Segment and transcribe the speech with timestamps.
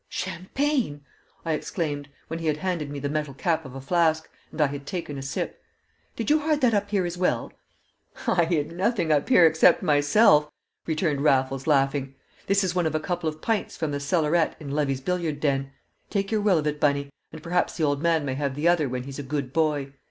[0.09, 1.01] "Champagne!"
[1.45, 4.65] I exclaimed, when he had handed me the metal cap of a flask, and I
[4.65, 5.61] had taken a sip.
[6.15, 7.53] "Did you hide that up here as well?"
[8.25, 10.49] "I hid nothing up here except myself,"
[10.87, 12.15] returned Raffles, laughing.
[12.47, 15.69] "This is one of a couple of pints from the cellarette in Levy's billiard den;
[16.09, 18.89] take your will of it, Bunny, and perhaps the old man may have the other
[18.89, 19.93] when he's a good boy.